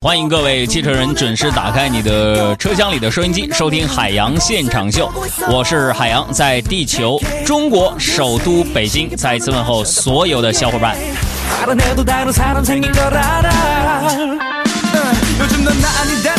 [0.00, 5.12] 欢迎各位汽车人准时打开你的车厢里的收音机，收听海洋现场秀。
[5.50, 10.96] 我是海洋，在地球中国首都北京，再一次问候所有的小伙伴。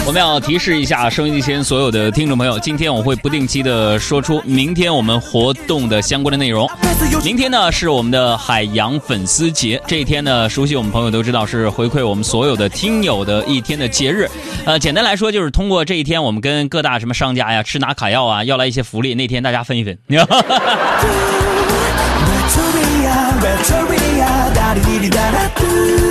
[0.06, 6.68] 我们要提示一下收音机前所有的听众朋友，今天我会不定期的说出明天我们活动的相关的内容。
[7.24, 14.28] 明天呢是我们的海洋粉丝节，这一天呢，熟悉我们朋友都知道是回馈我们所有的听友的一天的节日。
[14.66, 19.14] 呃，简单来说就是通过这一天，我们跟各大什么商家呀、吃拿卡要啊，要来一些福利。
[19.14, 19.98] 那天大家分一分。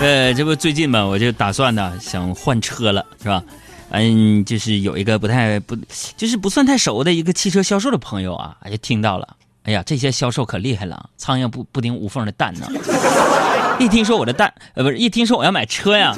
[0.00, 3.44] 呃，这不最近嘛，我就打算呢，想换车了，是吧？
[3.90, 5.76] 嗯，就是有一个不太不，
[6.16, 9.36] 就是不算太熟的一个汽车销售的朋友啊，就听到了。
[9.64, 12.66] 哎呀，这些销售可厉害了，苍蝇不不叮无缝的蛋呢。
[13.78, 16.14] 一听说我的蛋，呃，不是，一听说我要买车呀，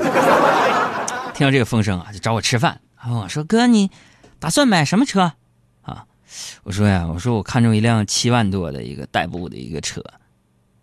[1.34, 2.80] 听到这个风声啊，就找我吃饭。
[3.08, 3.90] 我说哥，你
[4.38, 5.32] 打算买什么车？
[5.82, 6.04] 啊，
[6.62, 10.04] 我说呀，我说我看中一辆七万多的一个代步的一个车。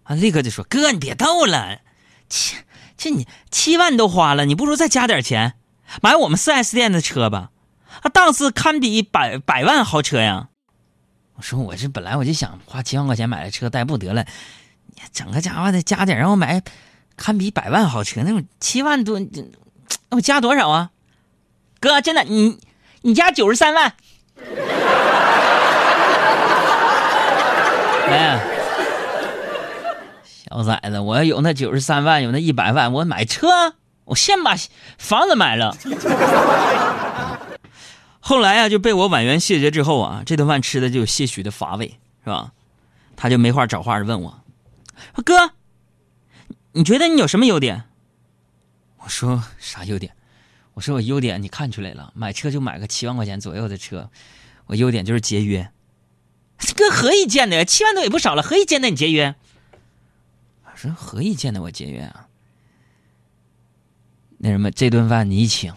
[0.07, 1.79] 啊，立刻就说哥，你别逗了，
[2.29, 2.55] 七
[2.97, 5.55] 这你七万都花了，你不如再加点钱，
[6.01, 7.49] 买我们四 S 店的车吧，
[8.01, 10.47] 啊，档次堪比百百万豪车呀。
[11.35, 14.25] 我说我这本来我就想花七万块钱买个车代步得了，
[14.85, 16.63] 你整个家伙的加点让我买，
[17.17, 19.19] 堪比百万豪车那种七万多，
[20.11, 20.91] 我加多少啊？
[21.81, 22.57] 哥，真的你
[23.01, 23.93] 你加九十三万，
[28.09, 28.56] 哎。
[30.49, 33.47] 小崽子，我要有那九十三万，有那一百万，我买车，
[34.05, 34.55] 我先把
[34.97, 35.75] 房子买了。
[38.19, 42.51] 后来啊，就被我婉言谢绝之后啊，这顿饭吃的就有些许的乏味，是吧？
[43.15, 44.41] 他就没话找话的问我
[45.25, 45.51] ：“哥，
[46.73, 47.85] 你觉得你有什么优点？”
[49.03, 50.13] 我说：“啥优点？”
[50.75, 54.09] 我说：“我优点你看出来了，买车就买个七万块钱左右的车，
[54.67, 55.71] 我优点就是节约。
[56.77, 57.65] ”哥何以见得？
[57.65, 59.35] 七万多也不少了，何以见得你节约？
[60.77, 62.27] 说何以见得我节约啊？
[64.37, 65.73] 那什么，这顿饭你请。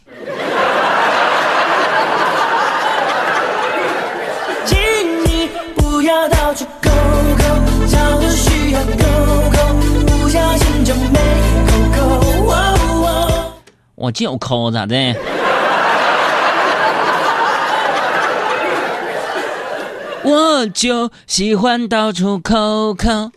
[4.66, 4.78] 请
[5.25, 7.43] 你不要到处抠抠，
[7.87, 9.56] 找我需要抠抠，
[10.05, 11.19] 不小心就没
[11.65, 13.56] 抠抠
[13.94, 14.94] 我就抠咋的？
[20.25, 23.31] 我就喜欢到处抠抠。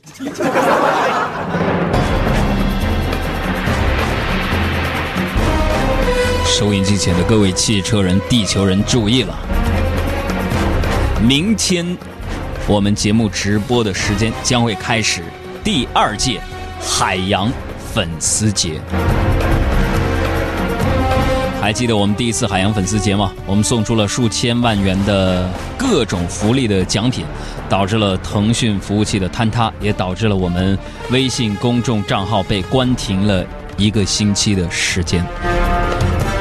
[6.45, 9.35] 收音机前的各位汽车人、地球人注意了！
[11.25, 11.97] 明天
[12.67, 15.21] 我们节目直播的时间将会开始
[15.63, 16.39] 第二届
[16.79, 17.49] 海洋
[17.93, 18.79] 粉丝节。
[21.63, 23.31] 还记得我们第一次海洋粉丝节吗？
[23.45, 27.23] 我们送出了数千万元的各种福利的奖品，
[27.69, 30.77] 导致了腾讯服务器的坍塌，也导致了我们
[31.09, 33.45] 微信公众账号被关停了
[33.77, 35.23] 一个星期的时间。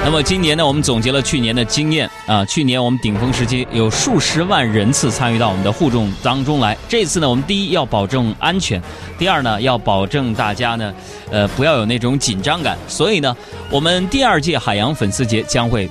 [0.05, 2.45] 那么今年呢，我们总结了去年的经验啊。
[2.45, 6.77] 去年我们顶峰时期有数十万人次参与到我们的互动当中来。
[6.89, 8.83] 这次呢，我们第一要保证安全，
[9.17, 10.93] 第二呢要保证大家呢，
[11.31, 12.77] 呃，不要有那种紧张感。
[12.89, 13.35] 所以呢，
[13.71, 15.89] 我们第二届海洋粉丝节将会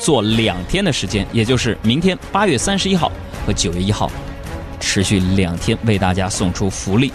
[0.00, 3.12] 做两天的时间，也就是明天八月三十一号
[3.46, 4.10] 和九月一号，
[4.80, 7.12] 持续两天为大家送出福利。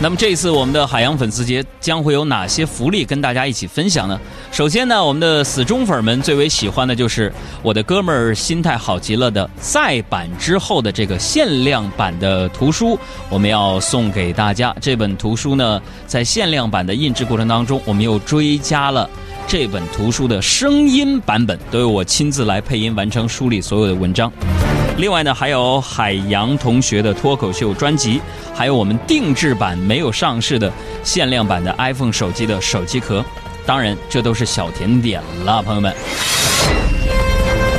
[0.00, 4.18] 那么这一次我们的海洋粉丝节将会有哪些福利跟大家一起分享呢？
[4.52, 7.32] 首先呢，我们的死忠粉们最为喜欢的就是
[7.62, 12.96] 我的哥们儿心态好极了的再版之后的这个限量版的图书，
[13.28, 14.72] 我们要送给大家。
[14.80, 19.10] 这本图书呢，在限量版的印制过程当中，我们又追加了
[19.48, 24.32] 这本图书的声音版本，都由我亲自来配音完成书里所有的文章。
[24.98, 28.20] 另外呢，还有海洋同学的脱口秀专辑，
[28.52, 30.72] 还有我们定制版没有上市的
[31.04, 33.24] 限量版的 iPhone 手机的手机壳，
[33.64, 35.94] 当然这都是小甜点了，朋友们。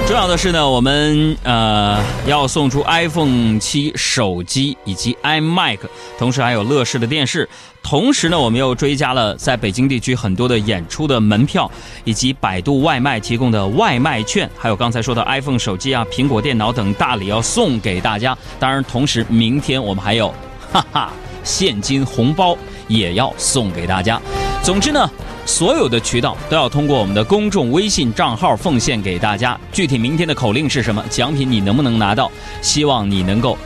[0.10, 5.78] 重要的是呢，我们呃要送出 iPhone 七手机以及 iMac，
[6.18, 7.48] 同时还有乐视的电视。
[7.84, 11.70] 同时呢，我们又追加了在北京地区很多的演出的门票，
[12.06, 18.36] 以及百度外卖提供的外卖券，还有刚才说的 iPhone 手机啊、苹果电脑等大礼要送给大家。
[18.58, 20.34] 当然，同时明天我们还有
[20.74, 21.14] 哈哈
[21.44, 22.58] 现金红包
[22.88, 24.20] 也要送给大家。
[24.64, 25.08] 总之呢。
[25.50, 29.60] 所有的渠道都要通过我们的公众微信账号奉献给大家。
[29.72, 31.04] 具体明天的口令是什么？
[31.10, 32.32] 奖品你能不能拿到？
[32.62, 33.58] 希望你能够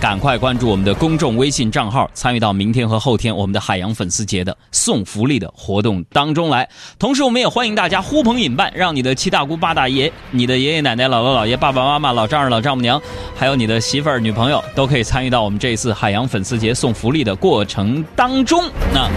[0.00, 6.68] 赶快关注我们的公众微信账号，参与到明天和后天我们的海洋粉丝节的送福利的活动当中来。
[6.98, 13.00] 同时，我们也欢迎大家呼朋引伴，让你的七大姑八大爷、你的爷爷奶奶、姥姥姥爷、爸爸妈妈、老丈人老丈母娘，
[13.36, 18.64] 还有你的媳妇儿女朋友，都可以参与到我们这一次海洋粉丝节送福利的过程当中。
[18.92, 19.08] 那。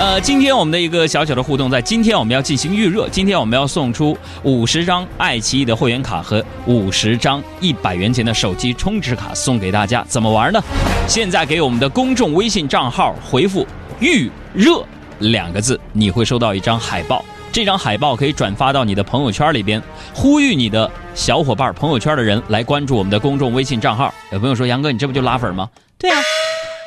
[0.00, 3.06] 呃，今天我们的一个小小的互动，在今天我们要进行预热。
[3.10, 10.02] 今天我们要送出五十张爱奇艺的会员卡和五十张一百元钱的手机充值卡送给大家。
[10.08, 10.62] 怎么玩呢？
[11.06, 13.66] 现在给我们的公众微信账号回复
[14.00, 14.82] “预热”
[15.20, 17.22] 两个字，你会收到一张海报。
[17.52, 19.82] 这张海报可以转发到你的朋友圈里边，
[20.14, 24.14] 呼吁你的小伙伴、朋友圈的人来关注我们的公众微信账号。
[24.32, 25.68] 有朋友说：“杨哥，你这不就拉粉吗？”
[26.00, 26.22] 对啊，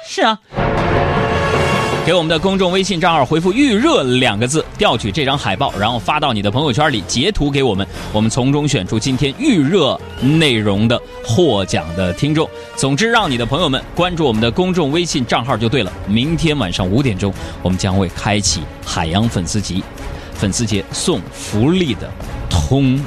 [0.09, 0.39] 是啊。
[2.05, 12.45] 给我们的公众微信账号回复“预热”两个字，调取这张海报，然后发到你的朋友圈里，截图给我们，我们从中选出今天预热内容的获奖的听众。
[12.75, 15.89] 总之，让你的朋友们关注我们的公众微信账号就对了。
[16.05, 19.81] 明天晚上五点钟，我们将会开启海洋粉丝节，
[20.33, 22.11] 粉丝节送福利的
[22.49, 23.01] 通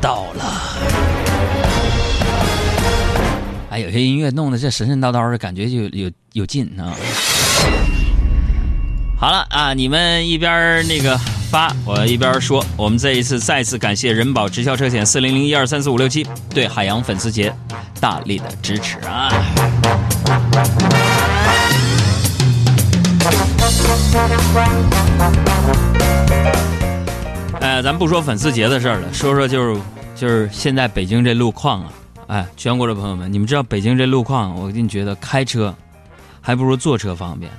[0.00, 0.62] 道了。
[3.70, 6.94] 哎，有些音乐弄得这神神叨叨的感觉就有有劲啊。
[9.18, 11.16] 好了啊，你们一边那个
[11.50, 12.62] 发，我一边说。
[12.76, 17.50] 我们这一次再次感谢人保直销车险四零零一二三四五六七对海洋粉丝节
[17.98, 19.32] 大力的支持啊！
[27.60, 29.80] 哎，咱不说粉丝节的事儿了，说说就是
[30.14, 31.92] 就是现在北京这路况啊，
[32.26, 35.74] 哎，全国的朋友们，你们知道北京这路况，我跟你觉得开车
[36.42, 37.50] 还不如坐车方便。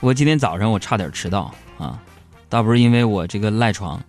[0.00, 1.98] 我今天早上我差点迟到啊，
[2.48, 4.00] 倒不是因为我这个赖床，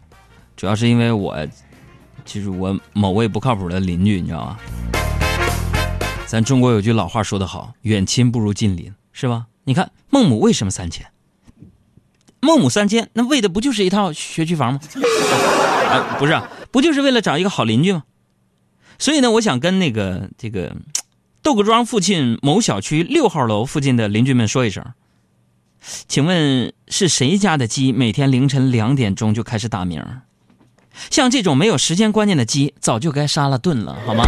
[0.55, 1.35] 主要是因为我，
[2.25, 4.57] 就是我某位不靠谱的邻居，你知道吗？
[6.25, 9.45] 咱中国有句老话说得好，远亲不如近邻，是吧？
[9.63, 11.07] 你看孟母为什么三迁？
[12.41, 14.79] 孟母三迁，那为的不就是一套学区房吗？
[15.89, 16.39] 啊，不是，
[16.69, 18.03] 不就是为了找一个好邻居吗？
[18.99, 20.75] 所以呢，我想跟那个这个
[21.41, 24.83] 豆各庄附近某小区六号楼附近的邻居们说一声。
[26.07, 30.03] 请问是谁家的鸡每天凌晨两点钟就开始打鸣？
[31.09, 34.25] 像这种没有时间观念的鸡，早就该杀了炖了，好吗？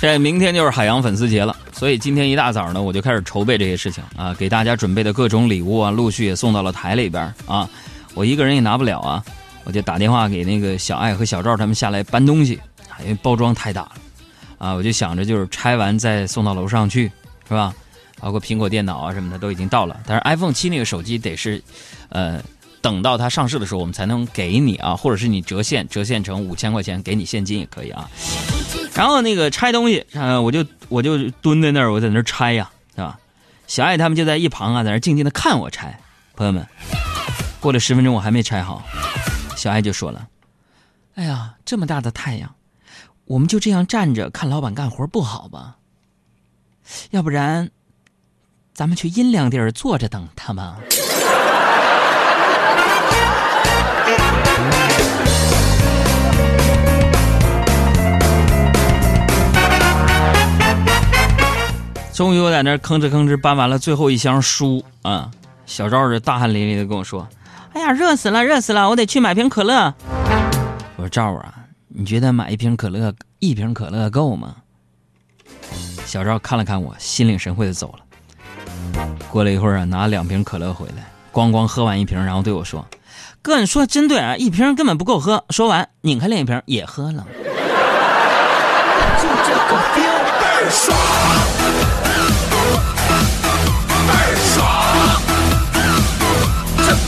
[0.00, 7.68] 这明天就是海洋粉丝节了，所以今天一大早呢，我就开始筹备这些事情啊，给大家准备的各种礼物啊，陆续也送到了台里边啊，
[8.14, 9.22] 我一个人也拿不了啊。
[9.64, 12.60] 我就打电话给那个小爱和小赵他们下来搬东西，
[13.00, 13.92] 因为包装太大了，
[14.58, 17.10] 啊，我就想着就是拆完再送到楼上去，
[17.48, 17.74] 是吧？
[18.20, 21.62] 包括苹果电脑啊什么的都已经到了，但是 iPhone 七那个手机得是，
[22.10, 22.42] 呃，
[22.82, 28.10] 等到它上市的时候我们才能给你啊，或者是你折现，折现成五千块钱给你现金也可以啊。
[28.94, 33.18] 然后那个拆东西，呃，我就我就蹲在那儿，我在那儿拆呀，是吧？
[33.66, 35.98] 小爱他们就在一旁啊，在那静静的看我拆。
[36.36, 36.66] 朋友们，
[37.60, 38.82] 过了十分钟我还没拆好。
[39.60, 40.26] 小爱就说了
[41.16, 42.54] ：“哎呀，这么大的太阳，
[43.26, 45.76] 我们就这样站着看老板干活不好吧？
[47.10, 47.68] 要不然，
[48.72, 50.78] 咱们去阴凉地儿坐着等他吧。
[62.14, 65.30] ”终于，我在那吭哧吭哧搬完了最后一箱书啊！
[65.66, 67.28] 小赵是大汗淋漓的跟我说。
[67.72, 68.88] 哎呀，热死了，热死了！
[68.88, 69.94] 我得去买瓶可乐。
[70.96, 71.54] 我说赵啊，
[71.88, 74.56] 你觉得买一瓶可乐，一瓶可乐够吗？
[76.04, 78.00] 小赵看了看我，心领神会的走了。
[79.30, 82.84] 过了一会儿啊，拿两瓶可乐回来，咣咣喝完一瓶，然后对我说
[83.40, 87.24] ：“哥，你说的真对啊，一瓶根本不够喝。”说完，拧开另一瓶也喝了。
[89.16, 91.89] 就这个 feel 倍儿爽。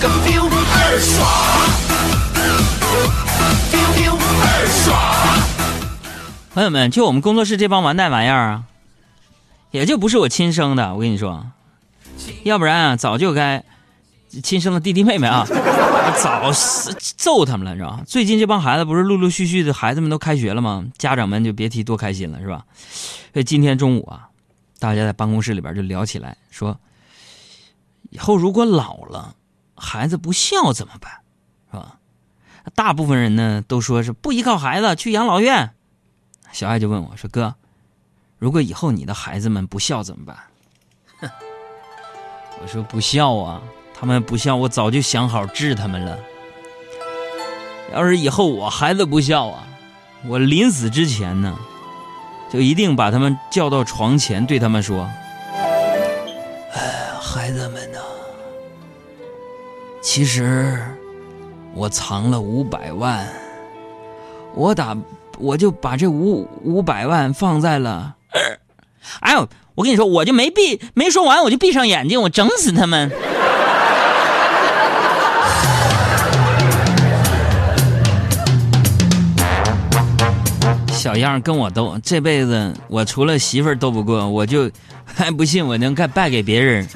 [0.00, 1.26] 个 feel 二爽
[3.72, 4.46] ，feel 二
[4.84, 4.96] 爽。
[6.54, 8.64] 朋友们，就我们工作室这帮完蛋玩意儿啊，
[9.72, 10.94] 也就不是我亲生的。
[10.94, 11.46] 我跟你说，
[12.44, 13.64] 要不然啊，早就该
[14.42, 15.44] 亲生的弟弟妹妹啊，
[16.22, 16.52] 早
[17.16, 18.02] 揍他们了，知道吧？
[18.06, 20.84] 最近这帮孩子不是陆陆续续的孩子们都开学了吗？
[20.96, 22.64] 家长们就别提多开心了，是吧？
[23.32, 24.28] 所以今天中午啊，
[24.78, 26.78] 大家在办公室里边就聊起来，说
[28.10, 29.34] 以后如果老了。
[29.82, 31.12] 孩子不孝怎么办，
[31.70, 31.98] 是吧？
[32.76, 35.74] 大部分人呢都说是不依靠孩子去养老院。
[36.52, 37.56] 小爱就问我说：“哥，
[38.38, 40.36] 如果以后你的孩子们不孝怎么办？”
[42.62, 43.60] 我说不孝啊，
[43.92, 46.16] 他们不孝，我早就想好治他们了。
[47.92, 49.66] 要是以后我孩子不孝啊，
[50.26, 51.58] 我临死之前呢，
[52.52, 55.10] 就一定把他们叫到床前，对他们说
[56.72, 57.98] ：“哎，孩子们呐，
[60.02, 60.76] 其实
[61.74, 63.26] 我藏了五百万，
[64.54, 64.96] 我打
[65.38, 68.16] 我就把这五五百万放在了。
[69.20, 69.48] ”哎呦！
[69.74, 73.10] 我跟你说，我就没闭没说完，我就闭上眼睛，我整死他们。
[80.92, 84.70] 小样跟我斗，这辈子我除了媳妇儿斗不过，我就
[85.06, 86.86] 还不信我能干败给别人。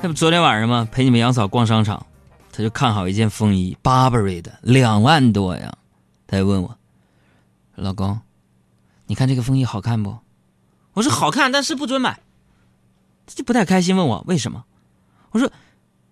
[0.00, 0.88] 那不昨天晚上吗？
[0.90, 2.04] 陪你们杨嫂逛商场。
[2.52, 5.72] 他就看好一件风衣，Burberry 的，两万多呀。
[6.26, 6.76] 他就问我
[7.76, 8.20] ：“老公，
[9.06, 10.18] 你看这个风衣好看不？”
[10.94, 12.18] 我说：“好看，但是不准买。”
[13.26, 14.64] 他就不太开心，问我为什么。
[15.30, 15.48] 我说：“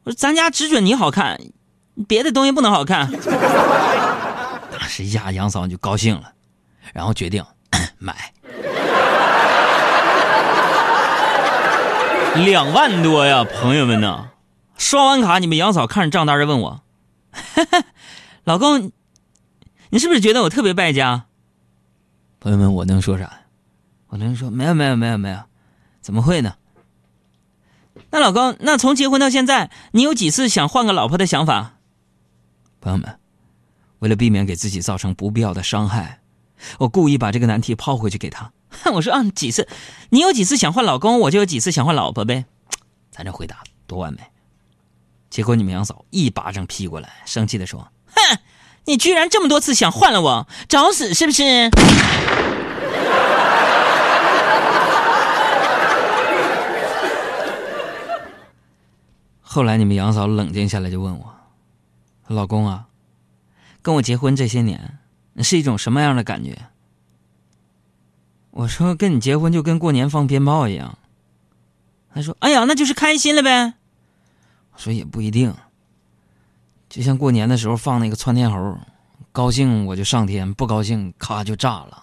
[0.04, 1.40] 我说咱家只准你好看，
[2.06, 3.10] 别的东西不能好看。
[4.70, 6.32] ”当时一下杨嫂就高兴了，
[6.92, 7.44] 然后决定
[7.98, 8.32] 买。
[12.44, 14.28] 两万多呀，朋友们呐！
[14.76, 16.82] 刷完卡，你们杨嫂看着账单就问我
[18.44, 18.92] ：“老公，
[19.90, 21.26] 你是不是觉得我特别败家？”
[22.40, 23.40] 朋友们，我能说啥？
[24.08, 25.38] 我能说没有没有没有没有，
[26.00, 26.54] 怎么会呢？
[28.10, 31.78] 那老公，那从结婚到现在，你有几次想换个老婆的想法？
[32.80, 33.18] 朋友们，
[34.00, 36.20] 为了避免给自己造成不必要的伤害，
[36.78, 38.52] 我故意把这个难题抛回去给他。
[38.92, 39.66] 我说：“啊，几次？
[40.10, 42.44] 你有几次想换老公，我就有几次想换老婆呗。”
[43.10, 44.20] 咱这回答多完美。
[45.30, 48.38] 结果你们杨嫂一巴掌劈过来，生气的说：“哼，
[48.84, 51.70] 你居然这么多次想换了我，找死是不是？”
[59.42, 61.34] 后来你们杨嫂冷静下来，就问我
[62.28, 62.86] ：“老公啊，
[63.80, 64.98] 跟我结婚这些年，
[65.38, 66.58] 是一种什么样的感觉？”
[68.56, 70.96] 我说：“跟你结婚就跟过年放鞭炮一样。”
[72.14, 73.74] 他说：“哎呀，那就是开心了呗。”
[74.72, 75.54] 我说也不一定，
[76.88, 78.78] 就像过年的时候放那个窜天猴，
[79.30, 82.02] 高兴我就上天，不高兴咔就炸了。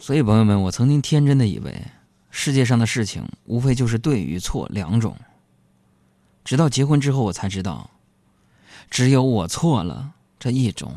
[0.00, 1.72] 所以朋友们，我曾经天真的以为
[2.30, 5.16] 世界上的事情无非就是对与错两种，
[6.44, 7.88] 直到结婚之后我才知道，
[8.90, 10.04] 只有我错了
[10.38, 10.94] 这一种。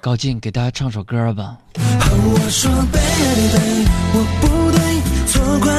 [0.00, 1.56] 高进，给大家唱首歌吧。
[1.74, 4.80] 我说，baby，我不对，
[5.26, 5.75] 错怪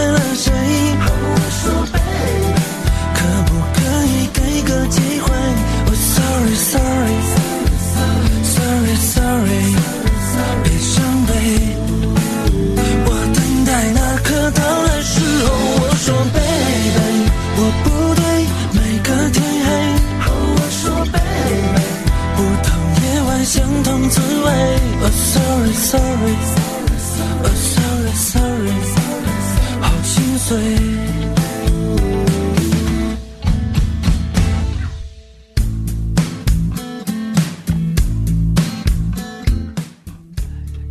[30.48, 30.58] 碎。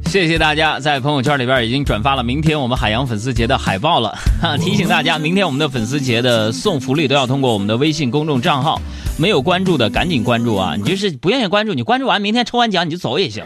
[0.05, 4.15] 谢谢大家在朋友圈里边已经转发了明天我们海洋粉丝节的海报了。
[4.61, 8.79] 提醒大家，明天我们的粉丝节的送福利都要通过我们的微信公众账号。
[9.17, 10.75] 没有关注的赶紧关注啊！
[10.77, 13.43] 你就是不愿意关注，你关注完明天抽完奖你就走也行。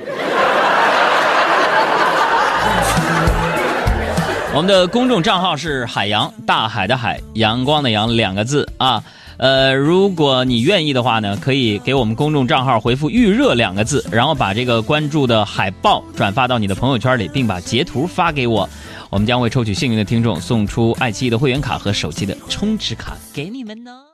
[4.53, 9.03] 我们的公众账号是海洋大海的海阳光的阳两个字啊。
[9.37, 18.69] 呃，如果你愿意的话呢，可以给我们公众账号回复“预热”两个字，然后把这个关注的海报转发到你的朋友圈里，并把截图发给我，
[19.09, 24.10] 我们将会抽取幸运的听众送出爱奇艺的会员卡和手机的充值卡给你们呢。